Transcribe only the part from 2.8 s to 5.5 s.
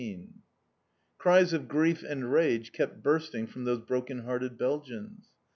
bursting from those broken hearted Belgians.